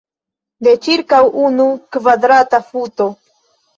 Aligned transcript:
De 0.67 0.71
ĉirkaŭ 0.87 1.19
unu 1.49 1.67
kvadrata 1.97 2.63
futo. 2.73 3.11